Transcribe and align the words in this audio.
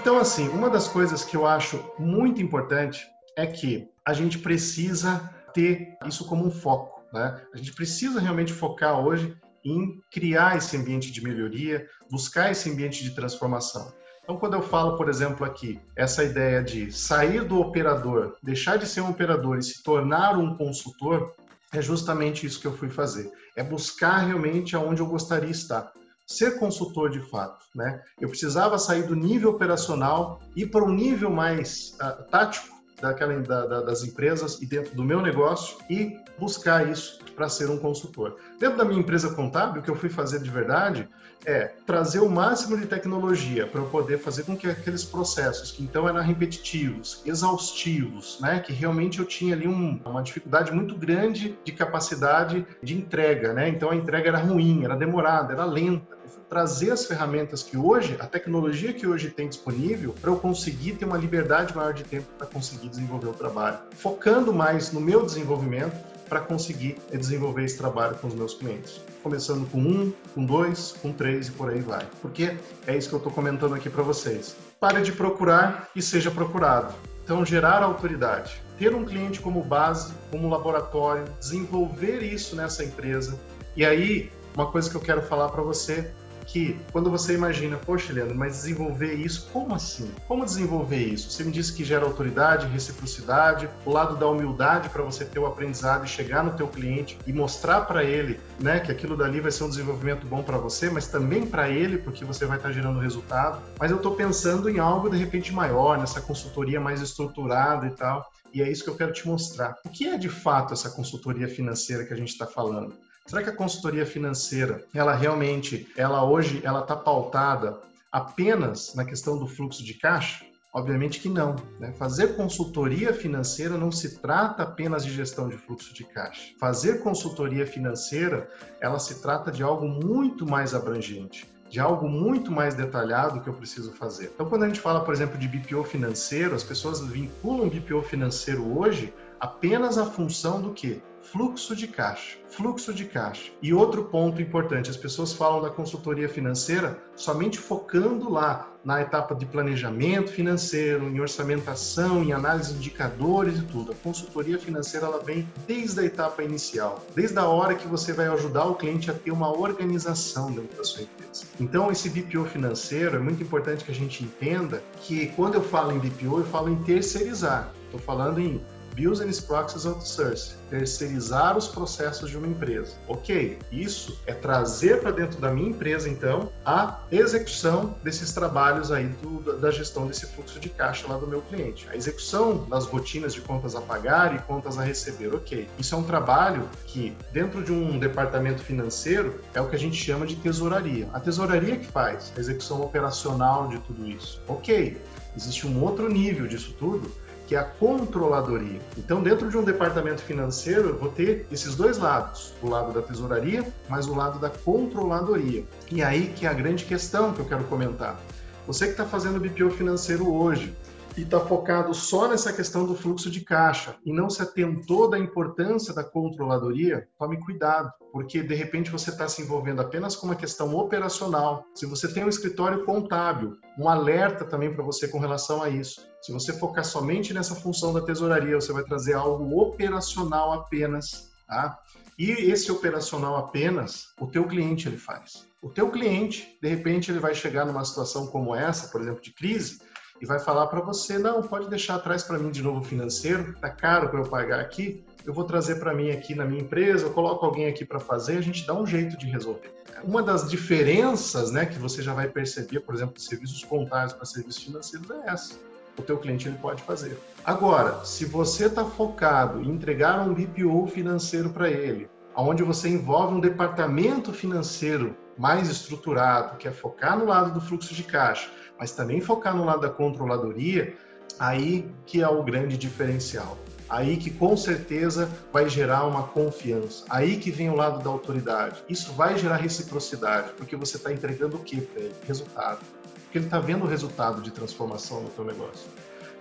Então, 0.00 0.18
assim, 0.18 0.48
uma 0.48 0.70
das 0.70 0.88
coisas 0.88 1.22
que 1.22 1.36
eu 1.36 1.46
acho 1.46 1.78
muito 1.98 2.40
importante 2.40 3.06
é 3.36 3.46
que 3.46 3.86
a 4.02 4.14
gente 4.14 4.38
precisa 4.38 5.30
ter 5.52 5.98
isso 6.06 6.26
como 6.26 6.46
um 6.46 6.50
foco. 6.50 7.04
Né? 7.12 7.38
A 7.52 7.56
gente 7.58 7.74
precisa 7.74 8.18
realmente 8.18 8.50
focar 8.50 8.98
hoje 8.98 9.36
em 9.62 10.00
criar 10.10 10.56
esse 10.56 10.74
ambiente 10.74 11.12
de 11.12 11.22
melhoria, 11.22 11.86
buscar 12.10 12.50
esse 12.50 12.70
ambiente 12.70 13.04
de 13.04 13.14
transformação. 13.14 13.92
Então, 14.22 14.38
quando 14.38 14.54
eu 14.54 14.62
falo, 14.62 14.96
por 14.96 15.06
exemplo, 15.06 15.44
aqui, 15.44 15.78
essa 15.94 16.24
ideia 16.24 16.64
de 16.64 16.90
sair 16.90 17.44
do 17.44 17.60
operador, 17.60 18.38
deixar 18.42 18.78
de 18.78 18.86
ser 18.86 19.02
um 19.02 19.10
operador 19.10 19.58
e 19.58 19.62
se 19.62 19.82
tornar 19.82 20.38
um 20.38 20.56
consultor, 20.56 21.34
é 21.74 21.82
justamente 21.82 22.46
isso 22.46 22.58
que 22.58 22.66
eu 22.66 22.76
fui 22.76 22.88
fazer. 22.88 23.30
É 23.54 23.62
buscar 23.62 24.16
realmente 24.20 24.74
aonde 24.74 25.02
eu 25.02 25.06
gostaria 25.06 25.50
de 25.50 25.56
estar. 25.56 25.92
Ser 26.30 26.60
consultor 26.60 27.10
de 27.10 27.18
fato, 27.18 27.66
né? 27.74 28.00
Eu 28.20 28.28
precisava 28.28 28.78
sair 28.78 29.02
do 29.02 29.16
nível 29.16 29.50
operacional 29.50 30.40
e 30.54 30.64
para 30.64 30.84
um 30.84 30.94
nível 30.94 31.28
mais 31.28 31.98
uh, 32.00 32.22
tático 32.30 32.68
daquela, 33.00 33.36
da, 33.40 33.66
da, 33.66 33.80
das 33.82 34.04
empresas 34.04 34.62
e 34.62 34.66
dentro 34.66 34.94
do 34.94 35.02
meu 35.02 35.20
negócio 35.20 35.78
e 35.90 36.16
buscar 36.38 36.88
isso 36.88 37.18
para 37.34 37.48
ser 37.48 37.68
um 37.68 37.78
consultor. 37.78 38.36
Dentro 38.60 38.78
da 38.78 38.84
minha 38.84 39.00
empresa 39.00 39.34
contábil, 39.34 39.80
o 39.80 39.84
que 39.84 39.90
eu 39.90 39.96
fui 39.96 40.08
fazer 40.08 40.40
de 40.40 40.48
verdade 40.48 41.08
é 41.44 41.72
trazer 41.84 42.20
o 42.20 42.28
máximo 42.28 42.76
de 42.76 42.86
tecnologia 42.86 43.66
para 43.66 43.80
eu 43.80 43.86
poder 43.86 44.18
fazer 44.18 44.44
com 44.44 44.56
que 44.56 44.68
aqueles 44.68 45.04
processos 45.04 45.72
que 45.72 45.82
então 45.82 46.08
eram 46.08 46.22
repetitivos, 46.22 47.22
exaustivos, 47.26 48.38
né, 48.40 48.60
que 48.60 48.72
realmente 48.72 49.18
eu 49.18 49.24
tinha 49.24 49.54
ali 49.54 49.66
um, 49.66 50.00
uma 50.04 50.22
dificuldade 50.22 50.70
muito 50.70 50.94
grande 50.94 51.58
de 51.64 51.72
capacidade 51.72 52.64
de 52.82 52.94
entrega, 52.94 53.52
né? 53.52 53.68
Então 53.68 53.90
a 53.90 53.96
entrega 53.96 54.28
era 54.28 54.38
ruim, 54.38 54.84
era 54.84 54.94
demorada, 54.94 55.52
era 55.54 55.64
lenta 55.64 56.19
trazer 56.48 56.90
as 56.90 57.06
ferramentas 57.06 57.62
que 57.62 57.76
hoje, 57.76 58.16
a 58.18 58.26
tecnologia 58.26 58.92
que 58.92 59.06
hoje 59.06 59.30
tem 59.30 59.48
disponível, 59.48 60.14
para 60.20 60.30
eu 60.30 60.36
conseguir 60.36 60.92
ter 60.92 61.04
uma 61.04 61.16
liberdade 61.16 61.74
maior 61.74 61.92
de 61.92 62.04
tempo 62.04 62.26
para 62.36 62.46
conseguir 62.46 62.88
desenvolver 62.88 63.28
o 63.28 63.32
trabalho. 63.32 63.78
Focando 63.96 64.52
mais 64.52 64.92
no 64.92 65.00
meu 65.00 65.24
desenvolvimento 65.24 65.94
para 66.30 66.40
conseguir 66.40 66.96
desenvolver 67.10 67.64
esse 67.64 67.76
trabalho 67.76 68.14
com 68.16 68.28
os 68.28 68.34
meus 68.34 68.54
clientes. 68.54 69.00
Começando 69.20 69.68
com 69.68 69.78
um, 69.78 70.12
com 70.32 70.46
dois, 70.46 70.94
com 71.02 71.12
três 71.12 71.48
e 71.48 71.50
por 71.50 71.68
aí 71.68 71.80
vai. 71.80 72.06
Porque 72.22 72.56
é 72.86 72.96
isso 72.96 73.08
que 73.08 73.14
eu 73.16 73.18
estou 73.18 73.32
comentando 73.32 73.74
aqui 73.74 73.90
para 73.90 74.04
vocês. 74.04 74.54
Pare 74.78 75.02
de 75.02 75.10
procurar 75.10 75.90
e 75.94 76.00
seja 76.00 76.30
procurado. 76.30 76.94
Então, 77.24 77.44
gerar 77.44 77.82
autoridade. 77.82 78.62
Ter 78.78 78.94
um 78.94 79.04
cliente 79.04 79.40
como 79.40 79.62
base, 79.62 80.14
como 80.30 80.48
laboratório, 80.48 81.24
desenvolver 81.38 82.22
isso 82.22 82.54
nessa 82.54 82.84
empresa. 82.84 83.38
E 83.76 83.84
aí, 83.84 84.30
uma 84.54 84.70
coisa 84.70 84.88
que 84.88 84.96
eu 84.96 85.00
quero 85.00 85.22
falar 85.22 85.48
para 85.48 85.62
você 85.62 86.12
que 86.52 86.78
quando 86.92 87.10
você 87.10 87.34
imagina, 87.34 87.76
poxa, 87.76 88.12
Leandro, 88.12 88.36
mas 88.36 88.52
desenvolver 88.54 89.14
isso, 89.14 89.48
como 89.52 89.74
assim? 89.74 90.10
Como 90.26 90.44
desenvolver 90.44 90.98
isso? 90.98 91.30
Você 91.30 91.44
me 91.44 91.52
disse 91.52 91.72
que 91.72 91.84
gera 91.84 92.04
autoridade, 92.04 92.66
reciprocidade, 92.66 93.68
o 93.84 93.90
lado 93.90 94.16
da 94.16 94.26
humildade 94.26 94.88
para 94.88 95.02
você 95.02 95.24
ter 95.24 95.38
o 95.38 95.46
aprendizado 95.46 96.04
e 96.04 96.08
chegar 96.08 96.42
no 96.42 96.52
teu 96.52 96.66
cliente 96.66 97.16
e 97.26 97.32
mostrar 97.32 97.82
para 97.82 98.02
ele, 98.02 98.40
né, 98.58 98.80
que 98.80 98.90
aquilo 98.90 99.16
dali 99.16 99.40
vai 99.40 99.52
ser 99.52 99.64
um 99.64 99.68
desenvolvimento 99.68 100.26
bom 100.26 100.42
para 100.42 100.58
você, 100.58 100.90
mas 100.90 101.06
também 101.06 101.46
para 101.46 101.68
ele, 101.68 101.98
porque 101.98 102.24
você 102.24 102.44
vai 102.44 102.56
estar 102.56 102.70
tá 102.70 102.74
gerando 102.74 102.98
resultado. 102.98 103.62
Mas 103.78 103.90
eu 103.90 103.98
estou 103.98 104.14
pensando 104.16 104.68
em 104.68 104.78
algo 104.78 105.08
de 105.08 105.16
repente 105.16 105.52
maior, 105.52 105.98
nessa 105.98 106.20
consultoria 106.20 106.80
mais 106.80 107.00
estruturada 107.00 107.86
e 107.86 107.90
tal. 107.90 108.28
E 108.52 108.60
é 108.60 108.68
isso 108.68 108.82
que 108.82 108.90
eu 108.90 108.96
quero 108.96 109.12
te 109.12 109.26
mostrar. 109.28 109.76
O 109.84 109.88
que 109.88 110.08
é 110.08 110.18
de 110.18 110.28
fato 110.28 110.74
essa 110.74 110.90
consultoria 110.90 111.46
financeira 111.46 112.04
que 112.04 112.12
a 112.12 112.16
gente 112.16 112.30
está 112.30 112.46
falando? 112.46 112.94
Será 113.30 113.44
que 113.44 113.50
a 113.50 113.54
consultoria 113.54 114.04
financeira, 114.04 114.84
ela 114.92 115.14
realmente, 115.14 115.86
ela 115.96 116.24
hoje, 116.24 116.60
ela 116.64 116.80
está 116.80 116.96
pautada 116.96 117.78
apenas 118.10 118.92
na 118.96 119.04
questão 119.04 119.38
do 119.38 119.46
fluxo 119.46 119.84
de 119.84 119.94
caixa? 119.94 120.44
Obviamente 120.74 121.20
que 121.20 121.28
não. 121.28 121.54
Né? 121.78 121.92
Fazer 121.92 122.34
consultoria 122.34 123.14
financeira 123.14 123.78
não 123.78 123.92
se 123.92 124.18
trata 124.18 124.64
apenas 124.64 125.04
de 125.04 125.12
gestão 125.12 125.48
de 125.48 125.56
fluxo 125.56 125.94
de 125.94 126.02
caixa. 126.02 126.52
Fazer 126.58 127.02
consultoria 127.04 127.64
financeira, 127.64 128.50
ela 128.80 128.98
se 128.98 129.22
trata 129.22 129.52
de 129.52 129.62
algo 129.62 129.86
muito 129.86 130.44
mais 130.44 130.74
abrangente, 130.74 131.48
de 131.68 131.78
algo 131.78 132.08
muito 132.08 132.50
mais 132.50 132.74
detalhado 132.74 133.40
que 133.40 133.48
eu 133.48 133.54
preciso 133.54 133.92
fazer. 133.92 134.32
Então, 134.34 134.48
quando 134.48 134.64
a 134.64 134.66
gente 134.66 134.80
fala, 134.80 135.04
por 135.04 135.14
exemplo, 135.14 135.38
de 135.38 135.46
BPO 135.46 135.84
financeiro, 135.84 136.56
as 136.56 136.64
pessoas 136.64 137.00
vinculam 137.00 137.68
BPO 137.68 138.02
financeiro 138.02 138.76
hoje 138.76 139.14
apenas 139.40 139.96
a 139.96 140.04
função 140.04 140.60
do 140.60 140.72
que? 140.72 141.02
Fluxo 141.22 141.76
de 141.76 141.86
caixa. 141.86 142.38
Fluxo 142.48 142.92
de 142.92 143.04
caixa. 143.04 143.52
E 143.62 143.72
outro 143.72 144.04
ponto 144.04 144.40
importante, 144.40 144.90
as 144.90 144.96
pessoas 144.96 145.32
falam 145.32 145.62
da 145.62 145.70
consultoria 145.70 146.28
financeira 146.28 146.98
somente 147.14 147.58
focando 147.58 148.30
lá 148.30 148.72
na 148.82 149.02
etapa 149.02 149.34
de 149.34 149.44
planejamento 149.44 150.32
financeiro, 150.32 151.04
em 151.04 151.20
orçamentação, 151.20 152.22
em 152.22 152.32
análise 152.32 152.72
de 152.72 152.78
indicadores 152.78 153.58
e 153.58 153.62
tudo. 153.62 153.92
A 153.92 153.94
consultoria 153.96 154.58
financeira 154.58 155.06
ela 155.06 155.22
vem 155.22 155.46
desde 155.66 156.00
a 156.00 156.04
etapa 156.04 156.42
inicial, 156.42 157.04
desde 157.14 157.38
a 157.38 157.44
hora 157.44 157.74
que 157.74 157.86
você 157.86 158.12
vai 158.12 158.26
ajudar 158.28 158.64
o 158.64 158.74
cliente 158.74 159.10
a 159.10 159.14
ter 159.14 159.30
uma 159.30 159.54
organização 159.56 160.50
dentro 160.50 160.78
da 160.78 160.84
sua 160.84 161.02
empresa. 161.02 161.44
Então, 161.60 161.92
esse 161.92 162.08
BPO 162.08 162.46
financeiro 162.46 163.16
é 163.16 163.20
muito 163.20 163.42
importante 163.42 163.84
que 163.84 163.92
a 163.92 163.94
gente 163.94 164.24
entenda 164.24 164.82
que 165.02 165.26
quando 165.36 165.54
eu 165.54 165.62
falo 165.62 165.92
em 165.92 165.98
BPO, 165.98 166.38
eu 166.38 166.46
falo 166.46 166.70
em 166.70 166.82
terceirizar. 166.82 167.72
Estou 167.84 168.00
falando 168.00 168.40
em 168.40 168.60
Business 168.94 169.40
Process 169.40 169.86
Outsourcing, 169.86 170.54
terceirizar 170.68 171.56
os 171.56 171.68
processos 171.68 172.30
de 172.30 172.36
uma 172.36 172.46
empresa. 172.46 172.92
Ok, 173.08 173.58
isso 173.70 174.18
é 174.26 174.32
trazer 174.32 175.00
para 175.00 175.10
dentro 175.10 175.40
da 175.40 175.50
minha 175.50 175.70
empresa, 175.70 176.08
então, 176.08 176.50
a 176.64 177.00
execução 177.10 177.94
desses 178.02 178.32
trabalhos 178.32 178.92
aí 178.92 179.06
do, 179.22 179.58
da 179.58 179.70
gestão 179.70 180.06
desse 180.06 180.26
fluxo 180.26 180.60
de 180.60 180.68
caixa 180.68 181.06
lá 181.08 181.16
do 181.16 181.26
meu 181.26 181.42
cliente. 181.42 181.88
A 181.90 181.96
execução 181.96 182.68
das 182.68 182.86
rotinas 182.86 183.34
de 183.34 183.40
contas 183.40 183.74
a 183.74 183.80
pagar 183.80 184.34
e 184.34 184.38
contas 184.40 184.78
a 184.78 184.82
receber. 184.82 185.34
Ok, 185.34 185.68
isso 185.78 185.94
é 185.94 185.98
um 185.98 186.02
trabalho 186.02 186.68
que, 186.86 187.16
dentro 187.32 187.62
de 187.62 187.72
um 187.72 187.98
departamento 187.98 188.62
financeiro, 188.62 189.40
é 189.54 189.60
o 189.60 189.68
que 189.68 189.76
a 189.76 189.78
gente 189.78 189.96
chama 189.96 190.26
de 190.26 190.36
tesouraria. 190.36 191.08
A 191.12 191.20
tesouraria 191.20 191.76
que 191.76 191.86
faz 191.86 192.32
a 192.36 192.40
execução 192.40 192.82
operacional 192.82 193.68
de 193.68 193.78
tudo 193.80 194.08
isso. 194.08 194.40
Ok, 194.46 195.00
existe 195.36 195.66
um 195.66 195.82
outro 195.82 196.08
nível 196.08 196.46
disso 196.46 196.74
tudo, 196.78 197.10
que 197.50 197.56
é 197.56 197.58
a 197.58 197.64
controladoria. 197.64 198.80
Então, 198.96 199.20
dentro 199.20 199.50
de 199.50 199.58
um 199.58 199.64
departamento 199.64 200.22
financeiro, 200.22 200.90
eu 200.90 200.96
vou 200.96 201.10
ter 201.10 201.48
esses 201.50 201.74
dois 201.74 201.98
lados, 201.98 202.54
o 202.62 202.68
lado 202.68 202.92
da 202.92 203.02
tesouraria, 203.02 203.66
mas 203.88 204.06
o 204.06 204.14
lado 204.14 204.38
da 204.38 204.48
controladoria. 204.48 205.64
E 205.90 206.00
aí 206.00 206.28
que 206.28 206.46
é 206.46 206.48
a 206.48 206.52
grande 206.52 206.84
questão 206.84 207.32
que 207.32 207.40
eu 207.40 207.44
quero 207.44 207.64
comentar. 207.64 208.20
Você 208.68 208.84
que 208.84 208.92
está 208.92 209.04
fazendo 209.04 209.40
BPO 209.40 209.68
financeiro 209.70 210.32
hoje, 210.32 210.72
e 211.16 211.22
está 211.22 211.40
focado 211.40 211.92
só 211.92 212.28
nessa 212.28 212.52
questão 212.52 212.86
do 212.86 212.94
fluxo 212.94 213.30
de 213.30 213.40
caixa 213.40 213.96
e 214.04 214.12
não 214.12 214.30
se 214.30 214.42
atentou 214.42 215.08
da 215.08 215.18
importância 215.18 215.92
da 215.92 216.04
controladoria, 216.04 217.08
tome 217.18 217.38
cuidado, 217.40 217.92
porque 218.12 218.42
de 218.42 218.54
repente 218.54 218.90
você 218.90 219.10
está 219.10 219.28
se 219.28 219.42
envolvendo 219.42 219.80
apenas 219.80 220.16
com 220.16 220.26
uma 220.26 220.34
questão 220.34 220.74
operacional. 220.74 221.64
Se 221.74 221.86
você 221.86 222.12
tem 222.12 222.24
um 222.24 222.28
escritório 222.28 222.84
contábil, 222.84 223.56
um 223.78 223.88
alerta 223.88 224.44
também 224.44 224.72
para 224.72 224.84
você 224.84 225.08
com 225.08 225.18
relação 225.18 225.62
a 225.62 225.68
isso. 225.68 226.06
Se 226.22 226.32
você 226.32 226.52
focar 226.52 226.84
somente 226.84 227.34
nessa 227.34 227.54
função 227.54 227.92
da 227.92 228.00
tesouraria, 228.00 228.60
você 228.60 228.72
vai 228.72 228.84
trazer 228.84 229.14
algo 229.14 229.60
operacional 229.60 230.52
apenas, 230.52 231.30
tá? 231.46 231.78
E 232.18 232.30
esse 232.30 232.70
operacional 232.70 233.36
apenas, 233.36 234.08
o 234.20 234.26
teu 234.26 234.46
cliente 234.46 234.86
ele 234.86 234.98
faz. 234.98 235.48
O 235.62 235.70
teu 235.70 235.90
cliente, 235.90 236.58
de 236.60 236.68
repente, 236.68 237.10
ele 237.10 237.18
vai 237.18 237.34
chegar 237.34 237.64
numa 237.64 237.84
situação 237.84 238.26
como 238.26 238.54
essa, 238.54 238.88
por 238.88 239.00
exemplo, 239.00 239.22
de 239.22 239.32
crise, 239.32 239.80
e 240.20 240.26
vai 240.26 240.38
falar 240.38 240.66
para 240.66 240.80
você, 240.80 241.18
não, 241.18 241.42
pode 241.42 241.68
deixar 241.68 241.94
atrás 241.94 242.22
para 242.22 242.38
mim 242.38 242.50
de 242.50 242.62
novo 242.62 242.82
financeiro, 242.82 243.54
tá 243.60 243.70
caro 243.70 244.08
para 244.08 244.20
eu 244.20 244.28
pagar 244.28 244.60
aqui, 244.60 245.02
eu 245.24 245.32
vou 245.32 245.44
trazer 245.44 245.76
para 245.76 245.94
mim 245.94 246.10
aqui 246.10 246.34
na 246.34 246.44
minha 246.44 246.60
empresa, 246.60 247.06
eu 247.06 247.12
coloco 247.12 247.44
alguém 247.44 247.66
aqui 247.66 247.84
para 247.84 247.98
fazer, 247.98 248.36
a 248.36 248.40
gente 248.40 248.66
dá 248.66 248.74
um 248.74 248.86
jeito 248.86 249.16
de 249.16 249.26
resolver. 249.26 249.72
Uma 250.04 250.22
das 250.22 250.48
diferenças, 250.48 251.50
né, 251.50 251.66
que 251.66 251.78
você 251.78 252.02
já 252.02 252.14
vai 252.14 252.28
perceber, 252.28 252.80
por 252.80 252.94
exemplo, 252.94 253.14
de 253.14 253.22
serviços 253.22 253.64
contábeis 253.64 254.12
para 254.12 254.24
serviços 254.24 254.62
financeiros 254.62 255.10
é 255.10 255.30
essa. 255.30 255.54
O 255.98 256.02
teu 256.02 256.16
cliente 256.18 256.48
ele 256.48 256.56
pode 256.56 256.82
fazer. 256.82 257.18
Agora, 257.44 258.04
se 258.04 258.24
você 258.24 258.66
está 258.66 258.84
focado 258.84 259.60
em 259.60 259.68
entregar 259.68 260.20
um 260.20 260.32
BPO 260.32 260.86
financeiro 260.86 261.50
para 261.50 261.68
ele, 261.68 262.08
onde 262.36 262.62
você 262.62 262.88
envolve 262.88 263.34
um 263.34 263.40
departamento 263.40 264.32
financeiro 264.32 265.16
mais 265.36 265.68
estruturado, 265.68 266.56
que 266.56 266.68
é 266.68 266.70
focar 266.70 267.18
no 267.18 267.24
lado 267.24 267.52
do 267.52 267.60
fluxo 267.60 267.94
de 267.94 268.02
caixa, 268.02 268.50
mas 268.78 268.92
também 268.92 269.20
focar 269.20 269.56
no 269.56 269.64
lado 269.64 269.80
da 269.80 269.88
controladoria, 269.88 270.94
aí 271.38 271.90
que 272.06 272.22
é 272.22 272.28
o 272.28 272.42
grande 272.42 272.76
diferencial. 272.76 273.56
Aí 273.88 274.16
que 274.16 274.30
com 274.30 274.56
certeza 274.56 275.28
vai 275.52 275.68
gerar 275.68 276.06
uma 276.06 276.22
confiança. 276.22 277.04
Aí 277.10 277.38
que 277.38 277.50
vem 277.50 277.70
o 277.70 277.74
lado 277.74 278.04
da 278.04 278.08
autoridade. 278.08 278.84
Isso 278.88 279.12
vai 279.14 279.36
gerar 279.36 279.56
reciprocidade, 279.56 280.52
porque 280.56 280.76
você 280.76 280.96
está 280.96 281.12
entregando 281.12 281.56
o 281.56 281.60
que 281.60 281.80
para 281.80 282.02
ele? 282.02 282.14
Resultado. 282.24 282.78
Porque 283.24 283.38
ele 283.38 283.46
está 283.46 283.58
vendo 283.58 283.84
o 283.84 283.88
resultado 283.88 284.42
de 284.42 284.52
transformação 284.52 285.22
no 285.22 285.28
teu 285.30 285.44
negócio. 285.44 285.88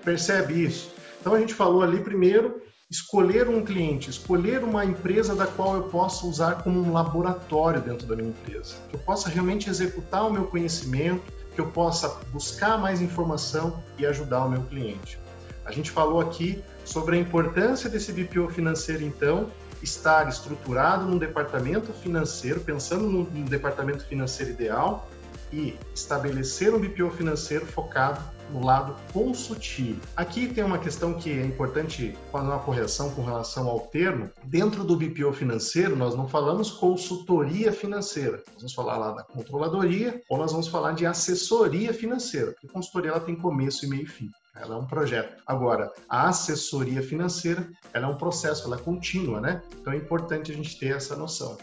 Percebe 0.03 0.63
isso? 0.63 0.93
Então 1.19 1.33
a 1.33 1.39
gente 1.39 1.53
falou 1.53 1.81
ali 1.81 2.01
primeiro 2.01 2.61
escolher 2.89 3.47
um 3.47 3.63
cliente, 3.63 4.09
escolher 4.09 4.63
uma 4.63 4.83
empresa 4.83 5.35
da 5.35 5.45
qual 5.45 5.75
eu 5.75 5.83
possa 5.83 6.25
usar 6.25 6.63
como 6.63 6.81
um 6.81 6.91
laboratório 6.91 7.79
dentro 7.79 8.07
da 8.07 8.15
minha 8.15 8.29
empresa, 8.29 8.75
que 8.89 8.95
eu 8.95 8.99
possa 8.99 9.29
realmente 9.29 9.69
executar 9.69 10.27
o 10.27 10.33
meu 10.33 10.45
conhecimento, 10.45 11.31
que 11.53 11.61
eu 11.61 11.67
possa 11.67 12.09
buscar 12.31 12.79
mais 12.79 12.99
informação 12.99 13.83
e 13.97 14.05
ajudar 14.07 14.45
o 14.45 14.49
meu 14.49 14.63
cliente. 14.63 15.19
A 15.65 15.71
gente 15.71 15.91
falou 15.91 16.19
aqui 16.19 16.63
sobre 16.83 17.15
a 17.15 17.19
importância 17.19 17.87
desse 17.87 18.11
BPO 18.11 18.49
financeiro, 18.49 19.03
então, 19.03 19.51
estar 19.83 20.27
estruturado 20.27 21.05
num 21.05 21.19
departamento 21.19 21.93
financeiro, 21.93 22.59
pensando 22.59 23.07
no 23.07 23.23
departamento 23.45 24.03
financeiro 24.05 24.51
ideal 24.51 25.07
e 25.51 25.75
estabelecer 25.93 26.73
um 26.73 26.79
BPO 26.79 27.11
financeiro 27.11 27.65
focado 27.65 28.21
no 28.51 28.65
lado 28.65 28.95
consultivo. 29.13 30.01
Aqui 30.15 30.47
tem 30.47 30.63
uma 30.63 30.79
questão 30.79 31.13
que 31.13 31.31
é 31.31 31.45
importante 31.45 32.17
fazer 32.31 32.47
uma 32.47 32.59
correção 32.59 33.11
com 33.11 33.23
relação 33.23 33.67
ao 33.67 33.79
termo. 33.81 34.29
Dentro 34.43 34.83
do 34.83 34.95
BPO 34.95 35.31
financeiro, 35.33 35.95
nós 35.95 36.15
não 36.15 36.27
falamos 36.27 36.71
consultoria 36.71 37.71
financeira. 37.71 38.43
Nós 38.47 38.57
vamos 38.57 38.73
falar 38.73 38.97
lá 38.97 39.11
da 39.11 39.23
controladoria 39.23 40.21
ou 40.29 40.37
nós 40.37 40.51
vamos 40.51 40.67
falar 40.67 40.93
de 40.93 41.05
assessoria 41.05 41.93
financeira, 41.93 42.51
porque 42.51 42.67
consultoria 42.67 43.11
ela 43.11 43.19
tem 43.19 43.35
começo 43.35 43.85
e 43.85 43.89
meio 43.89 44.03
e 44.03 44.07
fim. 44.07 44.29
Ela 44.55 44.75
é 44.75 44.77
um 44.77 44.85
projeto. 44.85 45.41
Agora, 45.47 45.91
a 46.09 46.27
assessoria 46.27 47.01
financeira, 47.01 47.69
ela 47.93 48.07
é 48.07 48.09
um 48.09 48.17
processo, 48.17 48.65
ela 48.65 48.75
é 48.75 48.79
contínua, 48.79 49.39
né? 49.39 49.61
Então 49.79 49.93
é 49.93 49.95
importante 49.95 50.51
a 50.51 50.55
gente 50.55 50.77
ter 50.77 50.95
essa 50.95 51.15
noção. 51.15 51.57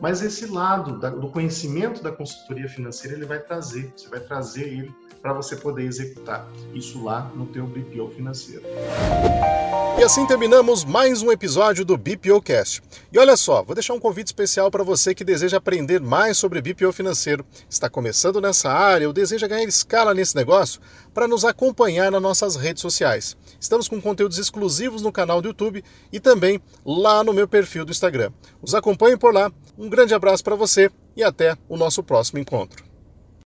Mas 0.00 0.22
esse 0.22 0.46
lado 0.46 0.98
da, 0.98 1.10
do 1.10 1.30
conhecimento 1.30 2.02
da 2.02 2.12
consultoria 2.12 2.68
financeira, 2.68 3.16
ele 3.16 3.26
vai 3.26 3.40
trazer, 3.40 3.92
você 3.96 4.08
vai 4.08 4.20
trazer 4.20 4.68
ele 4.68 4.94
para 5.20 5.32
você 5.32 5.56
poder 5.56 5.84
executar 5.84 6.48
isso 6.74 7.02
lá 7.02 7.30
no 7.34 7.46
teu 7.46 7.66
BPO 7.66 8.10
financeiro. 8.10 8.62
E 9.98 10.02
assim 10.02 10.24
terminamos 10.26 10.84
mais 10.84 11.22
um 11.22 11.32
episódio 11.32 11.84
do 11.84 11.96
BPO 11.96 12.40
Cast. 12.40 12.80
E 13.12 13.18
olha 13.18 13.36
só, 13.36 13.64
vou 13.64 13.74
deixar 13.74 13.94
um 13.94 13.98
convite 13.98 14.28
especial 14.28 14.70
para 14.70 14.84
você 14.84 15.12
que 15.12 15.24
deseja 15.24 15.56
aprender 15.56 16.00
mais 16.00 16.38
sobre 16.38 16.62
BPO 16.62 16.92
financeiro, 16.92 17.44
está 17.68 17.90
começando 17.90 18.40
nessa 18.40 18.70
área 18.70 19.08
ou 19.08 19.12
deseja 19.12 19.48
ganhar 19.48 19.64
escala 19.64 20.14
nesse 20.14 20.36
negócio, 20.36 20.80
para 21.12 21.26
nos 21.26 21.44
acompanhar 21.44 22.12
nas 22.12 22.22
nossas 22.22 22.54
redes 22.54 22.80
sociais. 22.80 23.36
Estamos 23.60 23.88
com 23.88 24.00
conteúdos 24.00 24.38
exclusivos 24.38 25.02
no 25.02 25.10
canal 25.10 25.42
do 25.42 25.48
YouTube 25.48 25.82
e 26.12 26.20
também 26.20 26.60
lá 26.86 27.24
no 27.24 27.32
meu 27.32 27.48
perfil 27.48 27.84
do 27.84 27.90
Instagram. 27.90 28.30
Os 28.62 28.76
acompanhe 28.76 29.16
por 29.16 29.34
lá. 29.34 29.50
Um 29.76 29.88
grande 29.88 30.14
abraço 30.14 30.44
para 30.44 30.54
você 30.54 30.92
e 31.16 31.24
até 31.24 31.56
o 31.68 31.76
nosso 31.76 32.04
próximo 32.04 32.38
encontro. 32.38 32.87